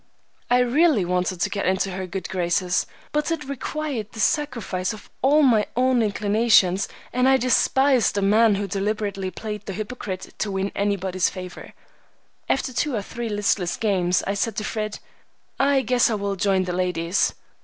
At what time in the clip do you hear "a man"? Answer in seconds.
8.17-8.55